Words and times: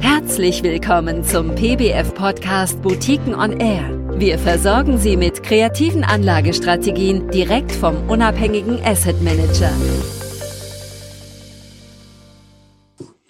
Herzlich 0.00 0.62
willkommen 0.62 1.22
zum 1.24 1.54
PBF-Podcast 1.54 2.80
Boutiquen 2.82 3.34
on 3.34 3.60
Air. 3.60 4.18
Wir 4.18 4.38
versorgen 4.38 4.98
Sie 4.98 5.16
mit 5.16 5.42
kreativen 5.42 6.04
Anlagestrategien 6.04 7.30
direkt 7.30 7.72
vom 7.72 8.08
unabhängigen 8.08 8.80
Asset 8.84 9.20
Manager. 9.22 9.70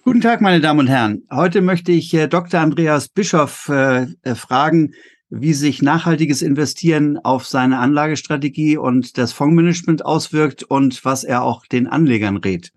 Guten 0.03 0.21
Tag, 0.21 0.41
meine 0.41 0.61
Damen 0.61 0.81
und 0.81 0.87
Herren. 0.87 1.23
Heute 1.31 1.61
möchte 1.61 1.91
ich 1.91 2.13
äh, 2.13 2.27
Dr. 2.27 2.59
Andreas 2.59 3.09
Bischoff 3.09 3.69
äh, 3.69 4.07
äh, 4.21 4.35
fragen, 4.35 4.93
wie 5.29 5.53
sich 5.53 5.81
nachhaltiges 5.81 6.41
Investieren 6.41 7.17
auf 7.17 7.45
seine 7.45 7.79
Anlagestrategie 7.79 8.77
und 8.77 9.17
das 9.17 9.33
Fondsmanagement 9.33 10.05
auswirkt 10.05 10.63
und 10.63 11.03
was 11.03 11.23
er 11.23 11.43
auch 11.43 11.65
den 11.65 11.87
Anlegern 11.87 12.37
rät. 12.37 12.71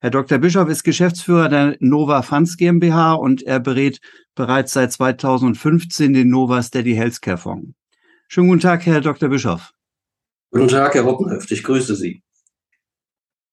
Herr 0.00 0.10
Dr. 0.10 0.38
Bischof 0.38 0.68
ist 0.68 0.84
Geschäftsführer 0.84 1.48
der 1.48 1.76
Nova 1.80 2.20
Funds 2.20 2.58
GmbH 2.58 3.14
und 3.14 3.42
er 3.42 3.60
berät 3.60 4.00
bereits 4.34 4.74
seit 4.74 4.92
2015 4.92 6.12
den 6.12 6.28
Nova 6.28 6.62
Steady 6.62 6.94
Healthcare 6.94 7.38
Fonds. 7.38 7.72
Schönen 8.28 8.48
guten 8.48 8.60
Tag, 8.60 8.84
Herr 8.84 9.00
Dr. 9.00 9.30
Bischof. 9.30 9.72
Guten 10.50 10.68
Tag, 10.68 10.94
Herr 10.94 11.04
Hoppenhöft. 11.06 11.50
Ich 11.50 11.62
grüße 11.62 11.94
Sie. 11.96 12.22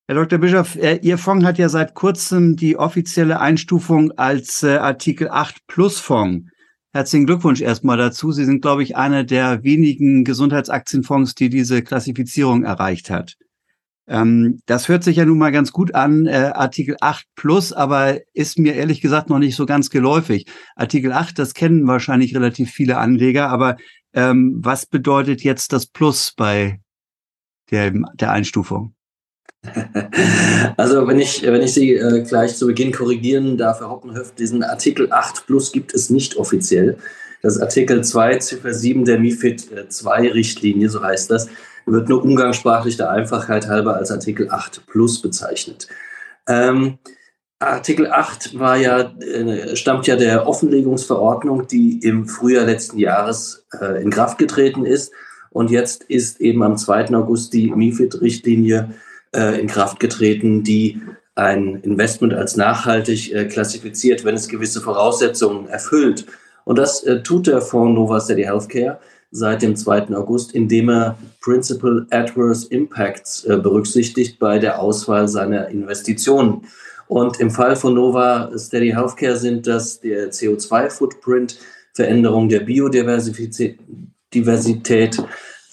Herr 0.06 0.16
Dr. 0.16 0.38
Bischof, 0.38 0.76
äh, 0.76 0.98
Ihr 1.00 1.16
Fonds 1.16 1.46
hat 1.46 1.56
ja 1.56 1.70
seit 1.70 1.94
kurzem 1.94 2.56
die 2.56 2.76
offizielle 2.76 3.40
Einstufung 3.40 4.12
als 4.12 4.62
äh, 4.62 4.76
Artikel 4.76 5.30
8 5.30 5.66
Plus 5.66 5.98
Fonds. 5.98 6.50
Herzlichen 6.92 7.24
Glückwunsch 7.24 7.62
erstmal 7.62 7.96
dazu. 7.96 8.32
Sie 8.32 8.44
sind, 8.44 8.60
glaube 8.60 8.82
ich, 8.82 8.96
einer 8.96 9.24
der 9.24 9.64
wenigen 9.64 10.24
Gesundheitsaktienfonds, 10.24 11.34
die 11.34 11.48
diese 11.48 11.82
Klassifizierung 11.82 12.64
erreicht 12.64 13.08
hat. 13.08 13.36
Ähm, 14.06 14.60
das 14.66 14.88
hört 14.88 15.02
sich 15.02 15.16
ja 15.16 15.24
nun 15.24 15.38
mal 15.38 15.52
ganz 15.52 15.72
gut 15.72 15.94
an, 15.94 16.26
äh, 16.26 16.52
Artikel 16.54 16.96
8 17.00 17.24
plus, 17.36 17.72
aber 17.72 18.18
ist 18.34 18.58
mir 18.58 18.74
ehrlich 18.74 19.00
gesagt 19.00 19.30
noch 19.30 19.38
nicht 19.38 19.56
so 19.56 19.64
ganz 19.64 19.88
geläufig. 19.88 20.46
Artikel 20.76 21.12
8, 21.12 21.38
das 21.38 21.54
kennen 21.54 21.86
wahrscheinlich 21.86 22.34
relativ 22.34 22.70
viele 22.70 22.98
Anleger, 22.98 23.48
aber 23.48 23.76
ähm, 24.12 24.56
was 24.58 24.86
bedeutet 24.86 25.42
jetzt 25.42 25.72
das 25.72 25.86
Plus 25.86 26.34
bei 26.36 26.80
der, 27.70 27.92
der 28.14 28.30
Einstufung? 28.30 28.94
Also 30.76 31.06
wenn 31.06 31.20
ich, 31.20 31.42
wenn 31.42 31.62
ich 31.62 31.72
Sie 31.72 31.94
äh, 31.94 32.22
gleich 32.22 32.56
zu 32.56 32.66
Beginn 32.66 32.92
korrigieren 32.92 33.56
darf, 33.56 33.80
Herr 33.80 33.90
Hoppenhöft, 33.90 34.38
diesen 34.38 34.62
Artikel 34.62 35.12
8 35.12 35.46
plus 35.46 35.72
gibt 35.72 35.94
es 35.94 36.10
nicht 36.10 36.36
offiziell. 36.36 36.98
Das 37.42 37.56
ist 37.56 37.62
Artikel 37.62 38.02
2, 38.02 38.38
Ziffer 38.38 38.74
7 38.74 39.04
der 39.04 39.20
MIFID 39.20 39.70
2 39.88 40.32
Richtlinie, 40.32 40.90
so 40.90 41.02
heißt 41.02 41.30
das 41.30 41.48
wird 41.86 42.08
nur 42.08 42.22
umgangssprachlich 42.22 42.96
der 42.96 43.10
Einfachheit 43.10 43.68
halber 43.68 43.96
als 43.96 44.10
Artikel 44.10 44.50
8 44.50 44.86
Plus 44.86 45.20
bezeichnet. 45.20 45.88
Ähm, 46.48 46.98
Artikel 47.58 48.10
8 48.10 48.58
war 48.58 48.76
ja, 48.76 49.12
äh, 49.20 49.76
stammt 49.76 50.06
ja 50.06 50.16
der 50.16 50.46
Offenlegungsverordnung, 50.46 51.66
die 51.66 51.98
im 52.00 52.26
Frühjahr 52.26 52.66
letzten 52.66 52.98
Jahres 52.98 53.66
äh, 53.80 54.02
in 54.02 54.10
Kraft 54.10 54.38
getreten 54.38 54.84
ist. 54.84 55.12
Und 55.50 55.70
jetzt 55.70 56.04
ist 56.04 56.40
eben 56.40 56.62
am 56.62 56.76
2. 56.76 57.14
August 57.14 57.52
die 57.52 57.70
MIFID-Richtlinie 57.70 58.90
äh, 59.34 59.60
in 59.60 59.68
Kraft 59.68 60.00
getreten, 60.00 60.64
die 60.64 61.00
ein 61.36 61.76
Investment 61.82 62.34
als 62.34 62.56
nachhaltig 62.56 63.32
äh, 63.32 63.46
klassifiziert, 63.46 64.24
wenn 64.24 64.34
es 64.34 64.48
gewisse 64.48 64.80
Voraussetzungen 64.80 65.68
erfüllt. 65.68 66.26
Und 66.64 66.78
das 66.78 67.02
äh, 67.04 67.22
tut 67.22 67.46
der 67.46 67.60
Fonds 67.60 67.94
Nova 67.94 68.20
Steady 68.20 68.44
Healthcare 68.44 68.98
seit 69.34 69.62
dem 69.62 69.74
2. 69.76 70.14
August, 70.14 70.54
indem 70.54 70.88
er 70.88 71.18
Principal 71.40 72.06
Adverse 72.10 72.68
Impacts 72.70 73.44
äh, 73.44 73.56
berücksichtigt 73.56 74.38
bei 74.38 74.58
der 74.58 74.80
Auswahl 74.80 75.28
seiner 75.28 75.68
Investitionen. 75.68 76.62
Und 77.08 77.40
im 77.40 77.50
Fall 77.50 77.76
von 77.76 77.94
Nova 77.94 78.50
Steady 78.56 78.92
Healthcare 78.92 79.36
sind 79.36 79.66
das 79.66 80.00
der 80.00 80.30
CO2-Footprint, 80.30 81.58
Veränderung 81.92 82.48
der 82.48 82.60
Biodiversität, 82.60 83.78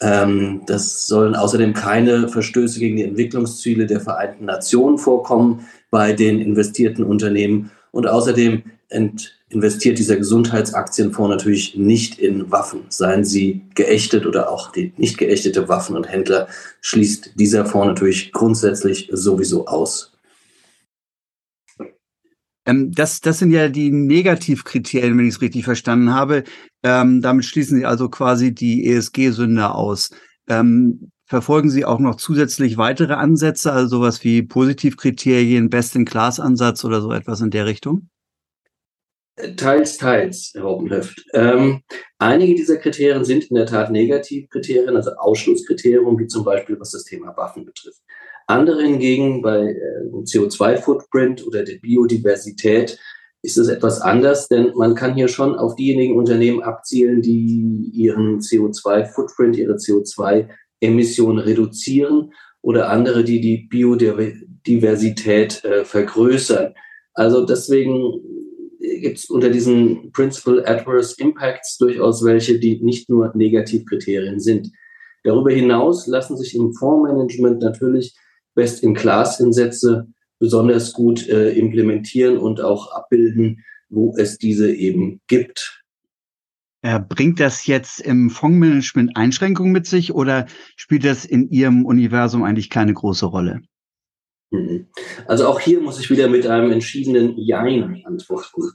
ähm, 0.01 0.61
das 0.65 1.05
sollen 1.05 1.35
außerdem 1.35 1.73
keine 1.73 2.27
Verstöße 2.27 2.79
gegen 2.79 2.97
die 2.97 3.03
Entwicklungsziele 3.03 3.85
der 3.85 4.01
Vereinten 4.01 4.45
Nationen 4.45 4.97
vorkommen 4.97 5.67
bei 5.91 6.13
den 6.13 6.41
investierten 6.41 7.03
Unternehmen. 7.03 7.71
Und 7.91 8.07
außerdem 8.07 8.63
investiert 9.49 9.99
dieser 9.99 10.17
Gesundheitsaktienfonds 10.17 11.29
natürlich 11.29 11.75
nicht 11.75 12.19
in 12.19 12.51
Waffen. 12.51 12.81
Seien 12.89 13.23
sie 13.23 13.61
geächtet 13.75 14.25
oder 14.25 14.49
auch 14.49 14.71
die 14.71 14.93
nicht 14.97 15.17
geächtete 15.17 15.67
Waffen 15.67 15.95
und 15.95 16.09
Händler, 16.09 16.47
schließt 16.81 17.33
dieser 17.35 17.65
Fonds 17.65 17.87
natürlich 17.87 18.31
grundsätzlich 18.31 19.09
sowieso 19.11 19.67
aus. 19.67 20.11
Ähm, 22.65 22.91
das, 22.91 23.21
das 23.21 23.39
sind 23.39 23.51
ja 23.51 23.69
die 23.69 23.91
Negativkriterien, 23.91 25.17
wenn 25.17 25.27
ich 25.27 25.35
es 25.35 25.41
richtig 25.41 25.63
verstanden 25.65 26.13
habe. 26.13 26.43
Ähm, 26.83 27.21
damit 27.21 27.45
schließen 27.45 27.79
Sie 27.79 27.85
also 27.85 28.09
quasi 28.09 28.53
die 28.53 28.87
ESG-Sünder 28.87 29.75
aus. 29.75 30.11
Ähm, 30.47 31.11
verfolgen 31.31 31.69
Sie 31.69 31.85
auch 31.85 31.99
noch 31.99 32.17
zusätzlich 32.17 32.75
weitere 32.75 33.13
Ansätze, 33.13 33.71
also 33.71 33.87
sowas 33.87 34.21
wie 34.25 34.41
Positivkriterien, 34.41 35.69
Best-in-Class-Ansatz 35.69 36.83
oder 36.83 36.99
so 36.99 37.13
etwas 37.13 37.39
in 37.39 37.51
der 37.51 37.65
Richtung? 37.65 38.09
Teils, 39.55 39.97
teils, 39.97 40.51
Herr 40.53 40.63
Hoppenhöft. 40.63 41.25
Ähm, 41.33 41.83
einige 42.19 42.53
dieser 42.53 42.75
Kriterien 42.75 43.23
sind 43.23 43.45
in 43.45 43.55
der 43.55 43.65
Tat 43.65 43.91
Negativkriterien, 43.91 44.93
also 44.93 45.11
Ausschlusskriterien, 45.11 46.19
wie 46.19 46.27
zum 46.27 46.43
Beispiel 46.43 46.77
was 46.77 46.91
das 46.91 47.05
Thema 47.05 47.33
Waffen 47.37 47.63
betrifft. 47.63 48.01
Andere 48.47 48.83
hingegen 48.83 49.41
bei 49.41 49.69
äh, 49.69 50.07
CO2-Footprint 50.25 51.47
oder 51.47 51.63
der 51.63 51.77
Biodiversität 51.77 52.99
ist 53.41 53.57
es 53.57 53.69
etwas 53.69 54.01
anders, 54.01 54.49
denn 54.49 54.73
man 54.75 54.95
kann 54.95 55.15
hier 55.15 55.29
schon 55.29 55.55
auf 55.55 55.75
diejenigen 55.75 56.17
Unternehmen 56.17 56.61
abzielen, 56.61 57.21
die 57.21 57.89
ihren 57.93 58.41
CO2-Footprint, 58.41 59.55
ihre 59.55 59.77
CO2-Emissionen 60.81 61.39
reduzieren 61.39 62.33
oder 62.61 62.89
andere, 62.89 63.23
die 63.23 63.41
die 63.41 63.67
Biodiversität 63.69 65.63
äh, 65.63 65.85
vergrößern. 65.85 66.73
Also 67.13 67.45
deswegen 67.45 68.21
gibt 68.79 69.17
es 69.17 69.29
unter 69.29 69.49
diesen 69.49 70.11
Principal 70.11 70.65
Adverse 70.65 71.15
Impacts 71.19 71.77
durchaus 71.77 72.23
welche, 72.23 72.59
die 72.59 72.81
nicht 72.81 73.09
nur 73.09 73.31
Negativkriterien 73.35 74.39
sind. 74.39 74.71
Darüber 75.23 75.51
hinaus 75.51 76.07
lassen 76.07 76.37
sich 76.37 76.55
im 76.55 76.73
Fondsmanagement 76.73 77.61
natürlich 77.61 78.15
Best-in-Class-Insätze 78.55 80.07
besonders 80.39 80.93
gut 80.93 81.27
äh, 81.29 81.51
implementieren 81.51 82.37
und 82.37 82.61
auch 82.61 82.91
abbilden, 82.91 83.63
wo 83.89 84.15
es 84.17 84.37
diese 84.37 84.73
eben 84.73 85.21
gibt. 85.27 85.80
Äh, 86.83 86.99
bringt 86.99 87.39
das 87.39 87.67
jetzt 87.67 87.99
im 88.01 88.29
Fondsmanagement 88.29 89.15
Einschränkungen 89.15 89.71
mit 89.71 89.85
sich 89.85 90.13
oder 90.13 90.47
spielt 90.75 91.05
das 91.05 91.25
in 91.25 91.49
Ihrem 91.49 91.85
Universum 91.85 92.43
eigentlich 92.43 92.69
keine 92.69 92.93
große 92.93 93.25
Rolle? 93.25 93.61
Mhm. 94.51 94.87
Also 95.27 95.47
auch 95.47 95.59
hier 95.59 95.79
muss 95.79 95.99
ich 95.99 96.09
wieder 96.09 96.27
mit 96.27 96.47
einem 96.47 96.71
entschiedenen 96.71 97.37
Jein 97.37 98.01
antworten. 98.05 98.71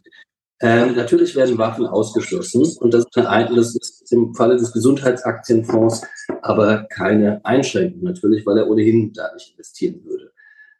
Ähm, 0.60 0.94
natürlich 0.94 1.36
werden 1.36 1.58
Waffen 1.58 1.86
ausgeschlossen 1.86 2.64
und 2.80 2.94
das 2.94 3.04
ist, 3.04 3.18
eine, 3.18 3.54
das 3.54 3.74
ist 3.74 4.10
im 4.10 4.34
Falle 4.34 4.56
des 4.56 4.72
Gesundheitsaktienfonds 4.72 6.02
aber 6.40 6.84
keine 6.84 7.44
Einschränkung 7.44 8.04
natürlich, 8.04 8.46
weil 8.46 8.58
er 8.58 8.70
ohnehin 8.70 9.12
da 9.12 9.34
nicht 9.34 9.50
investieren 9.50 10.02
würde. 10.04 10.32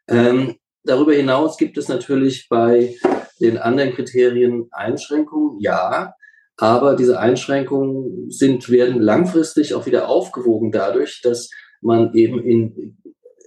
Ähm, 0.07 0.55
darüber 0.83 1.13
hinaus 1.13 1.57
gibt 1.57 1.77
es 1.77 1.89
natürlich 1.89 2.47
bei 2.49 2.95
den 3.39 3.57
anderen 3.57 3.93
Kriterien 3.93 4.67
Einschränkungen, 4.71 5.59
ja, 5.59 6.15
aber 6.57 6.95
diese 6.95 7.19
Einschränkungen 7.19 8.31
sind, 8.31 8.69
werden 8.69 9.01
langfristig 9.01 9.73
auch 9.75 9.85
wieder 9.85 10.09
aufgewogen 10.09 10.71
dadurch, 10.71 11.21
dass 11.21 11.49
man 11.81 12.13
eben 12.13 12.43
in 12.43 12.97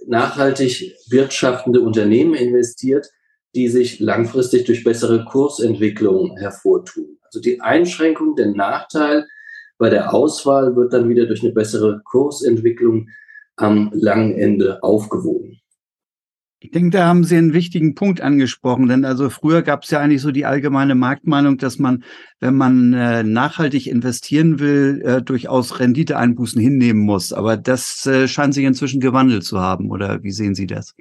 nachhaltig 0.07 0.95
wirtschaftende 1.09 1.81
Unternehmen 1.81 2.33
investiert, 2.33 3.09
die 3.53 3.67
sich 3.67 3.99
langfristig 3.99 4.65
durch 4.65 4.83
bessere 4.83 5.25
Kursentwicklung 5.25 6.37
hervortun. 6.37 7.17
Also 7.23 7.41
die 7.41 7.59
Einschränkung, 7.61 8.35
der 8.35 8.47
Nachteil 8.47 9.27
bei 9.77 9.89
der 9.89 10.13
Auswahl 10.13 10.75
wird 10.75 10.93
dann 10.93 11.09
wieder 11.09 11.25
durch 11.25 11.43
eine 11.43 11.51
bessere 11.51 12.01
Kursentwicklung 12.05 13.09
am 13.57 13.91
langen 13.93 14.37
Ende 14.37 14.81
aufgewogen. 14.83 15.59
Ich 16.63 16.69
denke, 16.69 16.91
da 16.91 17.07
haben 17.07 17.23
Sie 17.23 17.35
einen 17.37 17.53
wichtigen 17.53 17.95
Punkt 17.95 18.21
angesprochen, 18.21 18.87
denn 18.87 19.03
also 19.03 19.31
früher 19.31 19.63
gab 19.63 19.83
es 19.83 19.89
ja 19.89 19.99
eigentlich 19.99 20.21
so 20.21 20.29
die 20.29 20.45
allgemeine 20.45 20.93
Marktmeinung, 20.93 21.57
dass 21.57 21.79
man, 21.79 22.03
wenn 22.39 22.55
man 22.55 22.93
äh, 22.93 23.23
nachhaltig 23.23 23.87
investieren 23.87 24.59
will, 24.59 25.01
äh, 25.03 25.21
durchaus 25.23 25.79
Renditeeinbußen 25.79 26.61
hinnehmen 26.61 27.01
muss. 27.01 27.33
Aber 27.33 27.57
das 27.57 28.05
äh, 28.05 28.27
scheint 28.27 28.53
sich 28.53 28.65
inzwischen 28.65 29.01
gewandelt 29.01 29.43
zu 29.43 29.59
haben, 29.59 29.89
oder 29.89 30.21
wie 30.21 30.29
sehen 30.29 30.53
Sie 30.53 30.67
das? 30.67 30.93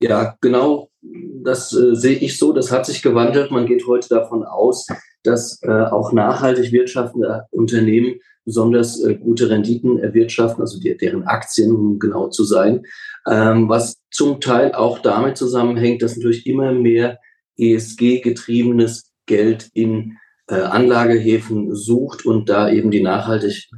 Ja, 0.00 0.36
genau, 0.42 0.87
das 1.00 1.72
äh, 1.72 1.94
sehe 1.94 2.16
ich 2.16 2.38
so. 2.38 2.52
Das 2.52 2.72
hat 2.72 2.86
sich 2.86 3.02
gewandelt. 3.02 3.50
Man 3.50 3.66
geht 3.66 3.86
heute 3.86 4.08
davon 4.08 4.44
aus, 4.44 4.86
dass 5.22 5.60
äh, 5.62 5.70
auch 5.70 6.12
nachhaltig 6.12 6.72
wirtschaftende 6.72 7.44
Unternehmen 7.50 8.20
besonders 8.44 9.02
äh, 9.02 9.14
gute 9.14 9.50
Renditen 9.50 9.98
erwirtschaften, 9.98 10.62
also 10.62 10.80
die, 10.80 10.96
deren 10.96 11.24
Aktien, 11.24 11.74
um 11.74 11.98
genau 11.98 12.28
zu 12.28 12.44
sein, 12.44 12.82
ähm, 13.26 13.68
was 13.68 13.98
zum 14.10 14.40
Teil 14.40 14.72
auch 14.72 15.00
damit 15.00 15.36
zusammenhängt, 15.36 16.02
dass 16.02 16.16
natürlich 16.16 16.46
immer 16.46 16.72
mehr 16.72 17.18
ESG-getriebenes 17.58 19.12
Geld 19.26 19.68
in 19.74 20.16
äh, 20.46 20.54
Anlagehäfen 20.54 21.74
sucht 21.74 22.24
und 22.24 22.48
da 22.48 22.70
eben 22.70 22.90
die 22.90 23.02
nachhaltig 23.02 23.68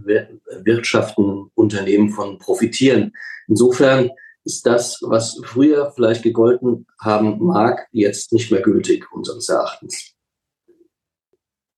wirtschaftenden 0.63 1.51
Unternehmen 1.55 2.11
von 2.11 2.39
profitieren. 2.39 3.13
Insofern 3.49 4.11
ist 4.45 4.67
das, 4.67 4.99
was 5.03 5.41
früher 5.45 5.93
vielleicht 5.95 6.23
gegolten 6.23 6.87
haben 7.01 7.39
mag, 7.45 7.87
jetzt 7.93 8.33
nicht 8.33 8.51
mehr 8.51 8.63
gültig, 8.63 9.13
unseres 9.13 9.49
Erachtens. 9.49 10.15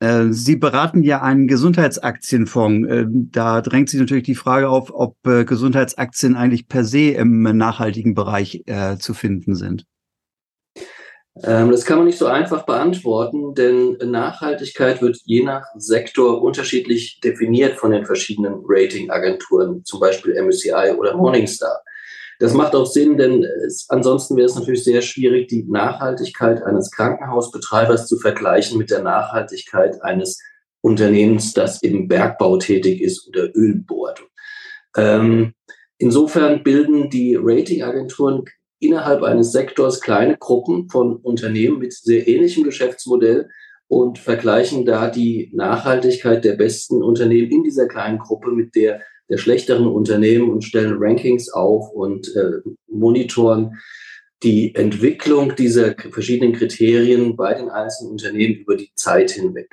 Äh, 0.03 0.32
Sie 0.32 0.56
beraten 0.56 1.05
ja 1.05 1.23
einen 1.23 1.47
Gesundheitsaktienfonds. 1.47 2.88
Äh, 2.88 3.06
da 3.09 3.61
drängt 3.61 3.88
sich 3.88 4.00
natürlich 4.00 4.25
die 4.25 4.35
Frage 4.35 4.69
auf, 4.69 4.93
ob 4.93 5.17
äh, 5.26 5.44
Gesundheitsaktien 5.44 6.35
eigentlich 6.35 6.67
per 6.67 6.85
se 6.85 7.11
im 7.11 7.43
nachhaltigen 7.43 8.14
Bereich 8.14 8.65
zu 8.99 9.15
finden 9.15 9.55
sind. 9.55 9.87
Ähm, 11.44 11.70
das 11.70 11.85
kann 11.85 11.99
man 11.99 12.06
nicht 12.06 12.19
so 12.19 12.26
einfach 12.26 12.67
beantworten, 12.67 13.55
denn 13.55 13.97
Nachhaltigkeit 14.05 15.00
wird 15.00 15.19
je 15.25 15.43
nach 15.43 15.65
Sektor 15.76 16.43
unterschiedlich 16.43 17.20
definiert 17.20 17.79
von 17.79 17.91
den 17.91 18.05
verschiedenen 18.05 18.62
Ratingagenturen, 18.67 19.85
zum 19.85 20.00
Beispiel 20.00 20.35
MSCI 20.35 20.94
oder 20.99 21.17
Morningstar. 21.17 21.81
Das 22.43 22.55
macht 22.55 22.75
auch 22.75 22.87
Sinn, 22.87 23.19
denn 23.19 23.44
es, 23.44 23.87
ansonsten 23.89 24.37
wäre 24.37 24.47
es 24.47 24.56
natürlich 24.56 24.83
sehr 24.83 25.00
schwierig, 25.00 25.47
die 25.47 25.62
Nachhaltigkeit 25.62 26.61
eines 26.65 26.91
Krankenhausbetreibers 26.91 28.09
zu 28.09 28.19
vergleichen 28.19 28.79
mit 28.79 28.91
der 28.91 29.00
Nachhaltigkeit 29.00 30.03
eines 30.03 30.41
Unternehmens, 30.81 31.53
das 31.53 31.81
im 31.83 32.09
Bergbau 32.09 32.56
tätig 32.56 33.00
ist 33.00 33.29
oder 33.29 33.55
Öl 33.55 33.77
bohrt. 33.77 34.25
Ähm, 34.97 35.53
insofern 35.99 36.65
bilden 36.65 37.11
die 37.11 37.37
Ratingagenturen 37.41 38.47
innerhalb 38.81 39.23
eines 39.23 39.53
Sektors 39.53 40.00
kleine 40.00 40.37
Gruppen 40.37 40.91
von 40.91 41.19
Unternehmen 41.19 41.79
mit 41.79 41.93
sehr 41.93 42.27
ähnlichem 42.27 42.65
Geschäftsmodell 42.65 43.50
und 43.87 44.19
vergleichen 44.19 44.85
da 44.85 45.11
die 45.11 45.53
Nachhaltigkeit 45.55 46.44
der 46.44 46.55
besten 46.55 47.05
Unternehmen 47.05 47.53
in 47.53 47.62
dieser 47.62 47.87
kleinen 47.87 48.19
Gruppe 48.19 48.50
mit 48.50 48.75
der 48.75 49.00
der 49.28 49.38
schlechteren 49.38 49.86
Unternehmen 49.86 50.50
und 50.50 50.62
stellen 50.62 50.96
Rankings 50.98 51.50
auf 51.50 51.90
und 51.90 52.34
äh, 52.36 52.60
monitoren 52.88 53.78
die 54.42 54.74
Entwicklung 54.74 55.54
dieser 55.54 55.94
verschiedenen 56.10 56.52
Kriterien 56.52 57.36
bei 57.36 57.54
den 57.54 57.70
einzelnen 57.70 58.12
Unternehmen 58.12 58.56
über 58.56 58.76
die 58.76 58.92
Zeit 58.94 59.30
hinweg. 59.30 59.70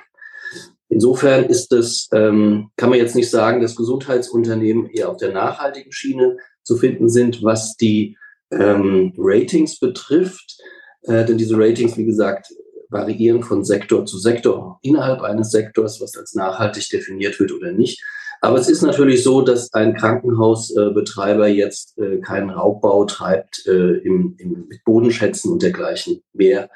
Insofern 0.88 1.44
ist 1.44 1.68
das, 1.72 2.08
ähm, 2.12 2.70
kann 2.76 2.90
man 2.90 2.98
jetzt 2.98 3.14
nicht 3.14 3.30
sagen, 3.30 3.60
dass 3.60 3.76
Gesundheitsunternehmen 3.76 4.90
eher 4.90 5.08
auf 5.08 5.18
der 5.18 5.32
nachhaltigen 5.32 5.92
Schiene 5.92 6.36
zu 6.64 6.76
finden 6.76 7.08
sind, 7.08 7.42
was 7.42 7.76
die 7.76 8.16
ähm, 8.50 9.12
Ratings 9.16 9.78
betrifft. 9.78 10.58
Äh, 11.02 11.24
denn 11.24 11.38
diese 11.38 11.56
Ratings, 11.56 11.96
wie 11.96 12.06
gesagt, 12.06 12.52
variieren 12.88 13.44
von 13.44 13.64
Sektor 13.64 14.04
zu 14.04 14.18
Sektor 14.18 14.80
innerhalb 14.82 15.22
eines 15.22 15.52
Sektors, 15.52 16.00
was 16.00 16.16
als 16.16 16.34
nachhaltig 16.34 16.88
definiert 16.90 17.38
wird 17.38 17.52
oder 17.52 17.70
nicht. 17.70 18.02
Aber 18.40 18.58
es 18.58 18.68
ist 18.68 18.82
natürlich 18.82 19.22
so, 19.22 19.42
dass 19.42 19.72
ein 19.74 19.94
Krankenhausbetreiber 19.94 21.48
jetzt 21.48 21.98
äh, 21.98 22.18
keinen 22.18 22.50
Raubbau 22.50 23.04
treibt 23.04 23.66
äh, 23.66 23.98
im, 23.98 24.34
im, 24.38 24.66
mit 24.68 24.82
Bodenschätzen 24.84 25.52
und 25.52 25.62
dergleichen 25.62 26.22
mehr 26.32 26.70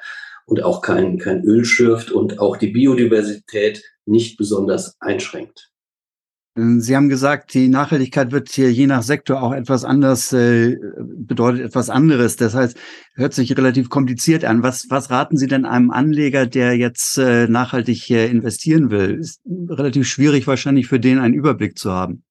und 0.45 0.63
auch 0.63 0.81
kein, 0.81 1.17
kein 1.17 1.43
Öl 1.43 1.65
schürft 1.65 2.11
und 2.11 2.39
auch 2.39 2.57
die 2.57 2.67
Biodiversität 2.67 3.83
nicht 4.05 4.37
besonders 4.37 4.95
einschränkt. 4.99 5.71
Sie 6.57 6.95
haben 6.95 7.09
gesagt, 7.09 7.53
die 7.53 7.67
Nachhaltigkeit 7.67 8.31
wird 8.31 8.49
hier 8.49 8.71
je 8.71 8.87
nach 8.87 9.03
Sektor 9.03 9.43
auch 9.43 9.51
etwas 9.51 9.83
anders, 9.83 10.31
äh, 10.31 10.77
bedeutet 10.97 11.61
etwas 11.61 11.89
anderes. 11.89 12.37
Das 12.37 12.55
heißt, 12.55 12.77
hört 13.15 13.33
sich 13.33 13.57
relativ 13.57 13.89
kompliziert 13.89 14.45
an. 14.45 14.63
Was, 14.63 14.85
was 14.89 15.09
raten 15.09 15.35
Sie 15.35 15.47
denn 15.47 15.65
einem 15.65 15.91
Anleger, 15.91 16.45
der 16.45 16.77
jetzt 16.77 17.17
äh, 17.17 17.49
nachhaltig 17.49 18.09
äh, 18.09 18.27
investieren 18.27 18.89
will? 18.89 19.19
Ist 19.19 19.41
relativ 19.45 20.07
schwierig 20.07 20.47
wahrscheinlich 20.47 20.87
für 20.87 20.99
den 20.99 21.19
einen 21.19 21.33
Überblick 21.33 21.77
zu 21.77 21.91
haben. 21.91 22.23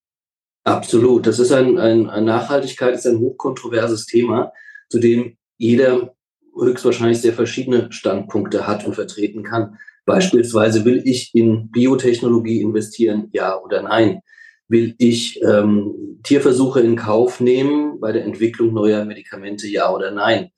Absolut. 0.64 1.26
Das 1.26 1.38
ist 1.38 1.52
ein, 1.52 1.76
ein, 1.76 2.08
ein 2.08 2.24
Nachhaltigkeit 2.24 2.94
ist 2.94 3.06
ein 3.06 3.18
hochkontroverses 3.18 4.06
Thema, 4.06 4.52
zu 4.88 5.00
dem 5.00 5.36
jeder 5.58 6.14
höchstwahrscheinlich 6.58 7.20
sehr 7.20 7.34
verschiedene 7.34 7.92
Standpunkte 7.92 8.66
hat 8.66 8.86
und 8.86 8.94
vertreten 8.94 9.42
kann. 9.42 9.76
Beispielsweise 10.06 10.84
will 10.84 11.02
ich 11.04 11.34
in 11.34 11.70
Biotechnologie 11.70 12.60
investieren, 12.60 13.28
ja 13.32 13.58
oder 13.58 13.82
nein? 13.82 14.20
Will 14.68 14.94
ich 14.98 15.42
ähm, 15.42 16.18
Tierversuche 16.22 16.80
in 16.80 16.96
Kauf 16.96 17.40
nehmen 17.40 18.00
bei 18.00 18.12
der 18.12 18.24
Entwicklung 18.24 18.72
neuer 18.72 19.04
Medikamente, 19.04 19.66
ja 19.66 19.92
oder 19.92 20.10
nein? 20.10 20.50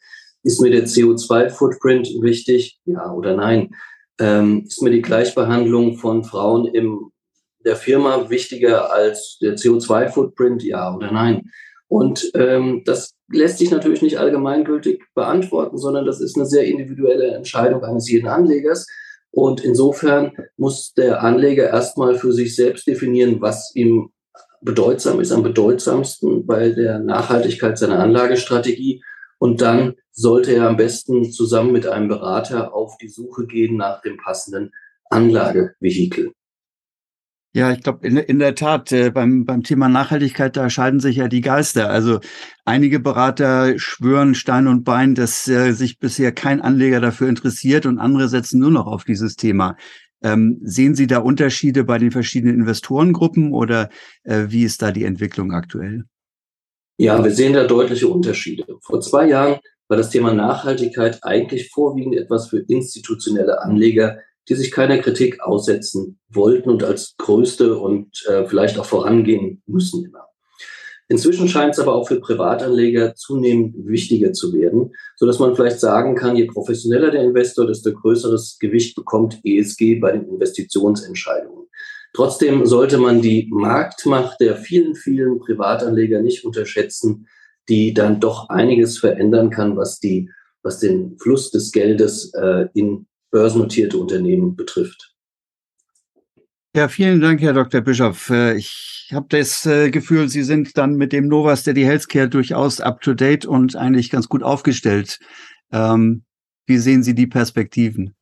Ist 0.43 0.61
mir 0.61 0.71
der 0.71 0.87
CO2-Footprint 0.87 2.09
wichtig, 2.21 2.79
ja 2.85 3.13
oder 3.13 3.37
nein? 3.37 3.71
Ähm, 4.19 4.65
ist 4.67 4.83
mir 4.83 4.91
die 4.91 5.03
Gleichbehandlung 5.03 5.97
von 5.97 6.25
Frauen 6.25 6.67
in 6.67 6.99
der 7.65 7.77
Firma 7.77 8.31
wichtiger 8.31 8.93
als 8.93 9.39
der 9.41 9.57
CO2-Footprint, 9.57 10.63
ja 10.63 10.95
oder 10.95 11.13
nein? 11.13 11.51
Und 11.89 12.31
ähm, 12.35 12.83
das 12.85 13.15
lässt 13.29 13.59
sich 13.59 13.71
natürlich 13.71 14.03
nicht 14.03 14.19
allgemeingültig 14.19 15.03
beantworten, 15.15 15.79
sondern 15.79 16.05
das 16.05 16.21
ist 16.21 16.37
eine 16.37 16.47
sehr 16.47 16.65
individuelle 16.65 17.35
Entscheidung 17.35 17.85
eines 17.85 18.09
jeden 18.11 18.29
Anlegers. 18.29 18.87
Und 19.37 19.63
insofern 19.63 20.33
muss 20.57 20.95
der 20.95 21.23
Anleger 21.23 21.69
erstmal 21.69 22.15
für 22.15 22.33
sich 22.33 22.57
selbst 22.57 22.87
definieren, 22.87 23.43
was 23.43 23.71
ihm 23.75 24.09
bedeutsam 24.63 25.21
ist, 25.21 25.31
am 25.31 25.43
bedeutsamsten 25.43 26.47
bei 26.47 26.71
der 26.71 27.01
Nachhaltigkeit 27.01 27.77
seiner 27.77 27.99
Anlagestrategie. 27.99 29.05
Und 29.37 29.61
dann 29.61 29.97
sollte 30.11 30.53
er 30.53 30.67
am 30.67 30.79
besten 30.79 31.31
zusammen 31.33 31.73
mit 31.73 31.87
einem 31.87 32.09
Berater 32.09 32.73
auf 32.73 32.97
die 32.97 33.11
Suche 33.11 33.47
gehen 33.47 33.77
nach 33.77 34.01
dem 34.01 34.17
passenden 34.17 34.73
Anlagevehikel. 35.11 36.33
Ja, 37.57 37.73
ich 37.73 37.83
glaube, 37.83 38.07
in, 38.07 38.19
in 38.19 38.39
der 38.39 38.55
Tat, 38.55 38.93
äh, 38.93 39.11
beim, 39.11 39.47
beim 39.47 39.63
Thema 39.63 39.89
Nachhaltigkeit, 39.89 40.59
da 40.59 40.69
scheiden 40.69 41.01
sich 41.01 41.17
ja 41.17 41.27
die 41.27 41.41
Geister. 41.41 41.89
Also 41.89 42.21
einige 42.67 43.01
Berater 43.01 43.79
schwören 43.79 44.35
Stein 44.35 44.67
und 44.67 44.85
Bein, 44.85 45.15
dass 45.15 45.49
äh, 45.49 45.73
sich 45.73 45.99
bisher 45.99 46.33
kein 46.33 46.61
Anleger 46.61 47.01
dafür 47.01 47.31
interessiert 47.31 47.87
und 47.87 47.99
andere 47.99 48.29
setzen 48.29 48.61
nur 48.61 48.71
noch 48.71 48.87
auf 48.87 49.05
dieses 49.05 49.37
Thema. 49.37 49.79
Ähm, 50.23 50.61
sehen 50.65 50.95
Sie 50.95 51.07
da 51.07 51.21
Unterschiede 51.21 51.85
bei 51.85 51.97
den 51.97 52.11
verschiedenen 52.11 52.57
Investorengruppen 52.57 53.55
oder 53.55 53.89
äh, 54.25 54.49
wie 54.49 54.65
ist 54.65 54.83
da 54.83 54.93
die 54.93 55.05
Entwicklung 55.05 55.53
aktuell? 55.53 56.05
Ja, 56.99 57.25
wir 57.25 57.31
sehen 57.31 57.55
da 57.55 57.65
deutliche 57.67 58.09
Unterschiede. 58.09 58.67
Vor 58.83 59.01
zwei 59.01 59.29
Jahren 59.29 59.61
war 59.89 59.97
das 59.97 60.11
Thema 60.11 60.35
Nachhaltigkeit 60.35 61.21
eigentlich 61.23 61.71
vorwiegend 61.71 62.17
etwas 62.17 62.51
für 62.51 62.59
institutionelle 62.59 63.63
Anleger, 63.63 64.19
die 64.49 64.55
sich 64.55 64.71
keiner 64.71 64.99
Kritik 64.99 65.41
aussetzen 65.41 66.19
wollten 66.29 66.71
und 66.71 66.85
als 66.85 67.15
größte 67.19 67.79
und 67.79 68.25
äh, 68.29 68.47
vielleicht 68.47 68.79
auch 68.79 68.85
vorangehen 68.85 69.63
müssen 69.67 70.05
immer. 70.05 70.27
Inzwischen 71.09 71.49
scheint 71.49 71.75
es 71.75 71.79
aber 71.79 71.95
auch 71.95 72.09
für 72.09 72.19
Privatanleger 72.19 73.15
zunehmend 73.15 73.75
wichtiger 73.87 74.33
zu 74.33 74.53
werden, 74.53 74.93
so 75.15 75.25
dass 75.25 75.39
man 75.39 75.55
vielleicht 75.55 75.79
sagen 75.79 76.17
kann, 76.17 76.35
je 76.35 76.47
professioneller 76.47 77.13
der 77.13 77.23
Investor, 77.23 77.67
desto 77.67 77.93
größeres 77.93 78.59
Gewicht 78.59 78.97
bekommt 78.97 79.39
ESG 79.45 80.01
bei 80.01 80.13
den 80.13 80.29
Investitionsentscheidungen. 80.29 81.67
Trotzdem 82.13 82.67
sollte 82.67 82.99
man 82.99 83.23
die 83.23 83.49
Marktmacht 83.53 84.41
der 84.41 84.57
vielen, 84.57 84.97
vielen 84.97 85.39
Privatanleger 85.39 86.23
nicht 86.23 86.45
unterschätzen, 86.45 87.29
die 87.69 87.95
dann 87.95 88.21
doch 88.21 88.49
einiges 88.49 88.99
verändern 88.99 89.51
kann, 89.51 89.77
was 89.77 90.01
die, 90.01 90.31
was 90.63 90.81
den 90.81 91.17
Fluss 91.19 91.51
des 91.51 91.71
Geldes 91.71 92.33
äh, 92.35 92.67
in 92.75 93.07
börsennotierte 93.37 93.99
Unternehmen 93.99 94.57
betrifft. 94.57 95.15
Ja, 96.75 96.89
vielen 96.89 97.21
Dank, 97.21 97.43
Herr 97.43 97.53
Dr. 97.53 97.83
Bischof. 97.83 98.31
Äh, 98.31 98.57
ich 98.57 99.11
habe 99.13 99.27
das 99.29 99.67
äh, 99.67 99.91
Gefühl, 99.91 100.31
Sie 100.31 100.43
sind 100.43 100.79
dann 100.79 100.95
mit 100.95 101.13
dem 101.13 101.29
Nova 101.29 101.55
Steady 101.55 101.83
Healthcare 101.83 102.31
durchaus 102.31 102.81
up-to-date 102.81 103.45
und 103.45 103.77
eigentlich 103.77 104.11
ganz 104.11 104.29
gut 104.31 104.43
aufgestellt. 104.43 105.19
Ähm, 105.71 106.25
wie 106.67 106.79
sehen 106.79 107.03
Sie 107.03 107.15
die 107.15 107.27
Perspektiven? 107.27 108.15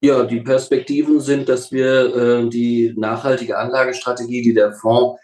Ja, 0.00 0.24
die 0.24 0.40
Perspektiven 0.40 1.20
sind, 1.20 1.48
dass 1.48 1.70
wir 1.70 2.16
äh, 2.16 2.48
die 2.48 2.94
nachhaltige 2.96 3.56
Anlagestrategie, 3.56 4.42
die 4.42 4.54
der 4.54 4.72
Fonds 4.72 5.20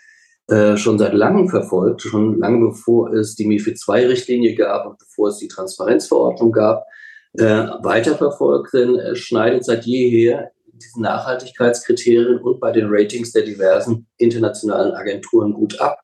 schon 0.76 0.98
seit 0.98 1.12
langem 1.12 1.50
verfolgt, 1.50 2.00
schon 2.00 2.38
lange 2.38 2.68
bevor 2.68 3.12
es 3.12 3.34
die 3.34 3.46
MIFID 3.46 3.78
II-Richtlinie 3.86 4.54
gab 4.54 4.86
und 4.86 4.98
bevor 4.98 5.28
es 5.28 5.36
die 5.36 5.46
Transparenzverordnung 5.46 6.52
gab, 6.52 6.86
äh, 7.34 7.66
weiterverfolgt, 7.82 8.72
denn 8.74 8.96
es 8.96 9.18
schneidet 9.18 9.64
seit 9.64 9.84
jeher 9.84 10.50
diesen 10.72 11.02
Nachhaltigkeitskriterien 11.02 12.38
und 12.38 12.60
bei 12.60 12.72
den 12.72 12.86
Ratings 12.88 13.32
der 13.32 13.42
diversen 13.42 14.06
internationalen 14.16 14.92
Agenturen 14.92 15.52
gut 15.52 15.80
ab. 15.80 15.98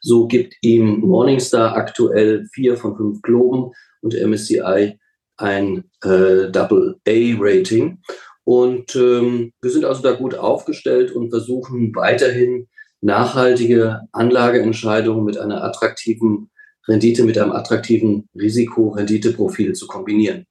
So 0.00 0.26
gibt 0.26 0.54
ihm 0.62 1.00
Morningstar 1.00 1.76
aktuell 1.76 2.46
vier 2.52 2.76
von 2.76 2.96
fünf 2.96 3.22
Globen 3.22 3.72
und 4.00 4.14
MSCI 4.14 4.98
ein 5.36 5.84
äh, 6.02 6.50
Double-A-Rating. 6.50 7.98
Und 8.44 8.96
ähm, 8.96 9.52
wir 9.60 9.70
sind 9.70 9.84
also 9.84 10.02
da 10.02 10.12
gut 10.12 10.34
aufgestellt 10.34 11.12
und 11.12 11.30
versuchen 11.30 11.94
weiterhin 11.94 12.68
nachhaltige 13.00 14.00
Anlageentscheidungen 14.12 15.24
mit 15.24 15.38
einer 15.38 15.62
attraktiven 15.62 16.50
Rendite, 16.88 17.24
mit 17.24 17.38
einem 17.38 17.52
attraktiven 17.52 18.28
Risiko-Renditeprofil 18.34 19.74
zu 19.74 19.86
kombinieren. 19.86 20.46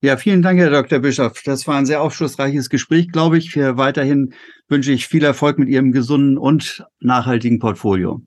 Ja, 0.00 0.16
vielen 0.16 0.42
Dank, 0.42 0.60
Herr 0.60 0.70
Dr. 0.70 1.00
Bischof. 1.00 1.42
Das 1.44 1.66
war 1.66 1.76
ein 1.76 1.86
sehr 1.86 2.00
aufschlussreiches 2.00 2.70
Gespräch, 2.70 3.10
glaube 3.10 3.36
ich. 3.38 3.50
Für 3.50 3.78
weiterhin 3.78 4.32
wünsche 4.68 4.92
ich 4.92 5.08
viel 5.08 5.24
Erfolg 5.24 5.58
mit 5.58 5.68
Ihrem 5.68 5.90
gesunden 5.90 6.38
und 6.38 6.86
nachhaltigen 7.00 7.58
Portfolio. 7.58 8.20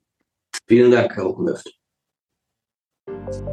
Vielen 0.68 0.90
Dank, 0.90 1.16
Herr 1.16 1.30
Oppenhöft. 1.30 1.70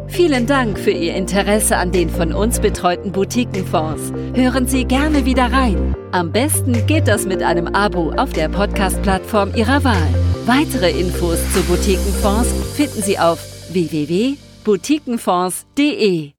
Vielen 0.08 0.46
Dank 0.48 0.78
für 0.78 0.92
Ihr 0.92 1.16
Interesse 1.16 1.78
an 1.78 1.94
den 1.94 2.10
von 2.10 2.34
uns 2.34 2.60
betreuten 2.60 3.14
Boutiquenfonds. 3.14 4.12
Hören 4.34 4.68
Sie 4.68 4.84
gerne 4.84 5.26
wieder 5.26 5.50
rein. 5.52 5.96
Am 6.12 6.34
besten 6.34 6.86
geht 6.88 7.08
das 7.08 7.26
mit 7.26 7.42
einem 7.42 7.68
Abo 7.68 8.12
auf 8.12 8.34
der 8.34 8.50
Podcast-Plattform 8.50 9.56
Ihrer 9.56 9.86
Wahl. 9.86 10.14
Weitere 10.46 10.92
Infos 10.92 11.40
zu 11.54 11.64
Boutiquenfonds 11.64 12.52
finden 12.76 13.02
Sie 13.02 13.18
auf 13.18 13.40
www.boutiquenfonds.de. 13.72 16.39